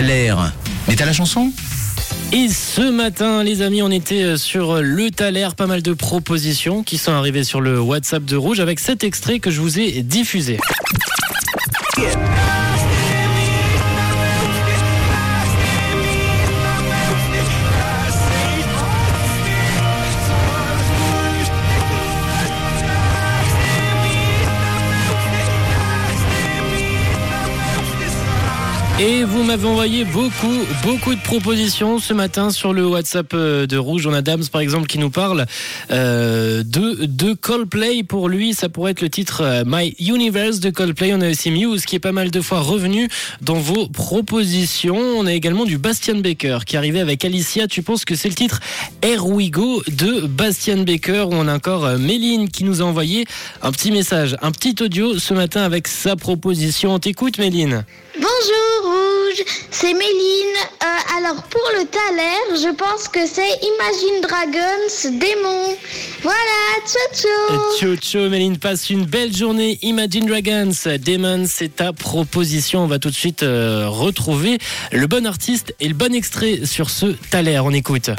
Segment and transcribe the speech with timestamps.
[0.00, 1.50] Mais t'as la chanson?
[2.30, 6.84] Et ce matin, les amis, on était euh, sur le Thaler, pas mal de propositions
[6.84, 10.02] qui sont arrivées sur le WhatsApp de Rouge avec cet extrait que je vous ai
[10.02, 10.58] diffusé.
[29.00, 33.76] Et vous m'avez envoyé beaucoup, beaucoup de propositions ce matin sur le WhatsApp euh, de
[33.76, 34.08] Rouge.
[34.08, 35.46] On a Dams, par exemple, qui nous parle
[35.92, 38.02] euh, de, de Coldplay.
[38.02, 41.14] Pour lui, ça pourrait être le titre euh, My Universe de Coldplay.
[41.14, 43.08] On a aussi Muse, qui est pas mal de fois revenu
[43.40, 44.98] dans vos propositions.
[44.98, 47.68] On a également du Bastian Baker, qui arrivé avec Alicia.
[47.68, 48.58] Tu penses que c'est le titre
[49.04, 51.26] Here We Go de Bastian Baker.
[51.30, 53.26] On a encore euh, Méline, qui nous a envoyé
[53.62, 56.94] un petit message, un petit audio ce matin avec sa proposition.
[56.94, 57.84] On t'écoute, Méline.
[58.16, 58.87] Bonjour
[59.80, 60.56] c'est Méline.
[60.82, 65.76] Euh, alors pour le Thaler, je pense que c'est Imagine Dragons Démon.
[66.22, 66.38] Voilà,
[66.84, 67.78] ciao ciao.
[67.78, 69.78] Ciao, ciao, Méline, passe une belle journée.
[69.82, 72.80] Imagine Dragons, Demon, c'est ta proposition.
[72.80, 74.58] On va tout de suite euh, retrouver
[74.90, 77.60] le bon artiste et le bon extrait sur ce Thaler.
[77.60, 78.10] On écoute.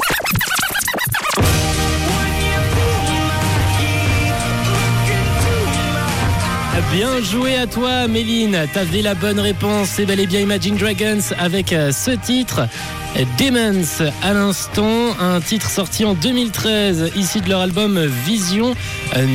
[6.91, 8.65] Bien joué à toi, Méline.
[8.73, 9.89] T'avais la bonne réponse.
[9.89, 12.67] C'est bel et bien Imagine Dragons avec euh, ce titre.
[13.39, 13.85] Demons
[14.21, 18.75] à l'instant, un titre sorti en 2013, ici de leur album Vision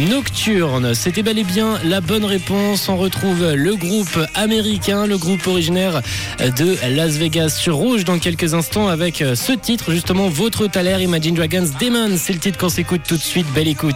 [0.09, 0.95] Nocturne.
[0.95, 2.89] C'était bel et bien la bonne réponse.
[2.89, 6.03] On retrouve le groupe américain, le groupe originaire
[6.39, 11.35] de Las Vegas sur Rouge dans quelques instants avec ce titre, justement votre Thaler Imagine
[11.35, 12.17] Dragons Demons.
[12.17, 13.47] C'est le titre qu'on s'écoute tout de suite.
[13.55, 13.93] Belle écoute.